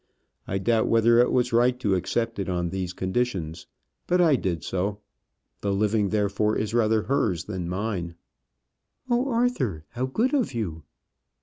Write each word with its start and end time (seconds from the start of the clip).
I 0.47 0.57
doubt 0.57 0.87
whether 0.87 1.19
it 1.19 1.31
was 1.31 1.53
right 1.53 1.79
to 1.79 1.93
accept 1.93 2.39
it 2.39 2.49
on 2.49 2.69
these 2.71 2.91
conditions; 2.91 3.67
but 4.07 4.19
I 4.19 4.35
did 4.35 4.63
so. 4.63 4.97
The 5.59 5.71
living, 5.71 6.09
therefore, 6.09 6.57
is 6.57 6.73
rather 6.73 7.03
hers 7.03 7.43
than 7.43 7.69
mine." 7.69 8.15
"Oh, 9.11 9.29
Arthur, 9.29 9.85
how 9.89 10.07
good 10.07 10.33
of 10.33 10.55
you!" 10.55 10.81